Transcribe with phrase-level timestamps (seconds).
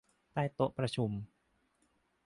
[0.33, 1.11] ใต้โต๊ะประชุม